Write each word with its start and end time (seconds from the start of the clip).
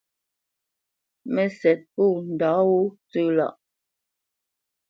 Mə́sɛ̌t 1.33 1.79
pô 1.93 2.05
ndǎ 2.33 2.49
wó 2.69 2.79
tsə̄ 3.09 3.25
lâʼ. 3.37 3.53